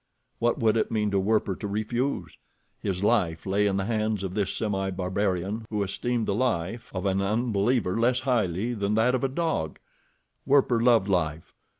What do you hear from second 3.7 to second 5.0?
the hands of this semi